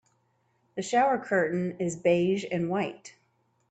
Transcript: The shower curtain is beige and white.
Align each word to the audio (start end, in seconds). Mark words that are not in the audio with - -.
The 0.75 0.81
shower 0.81 1.19
curtain 1.19 1.77
is 1.79 1.95
beige 1.95 2.43
and 2.51 2.71
white. 2.71 3.13